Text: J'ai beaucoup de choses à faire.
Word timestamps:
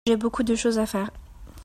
J'ai 0.07 0.17
beaucoup 0.17 0.41
de 0.41 0.55
choses 0.55 0.79
à 0.79 0.87
faire. 0.87 1.11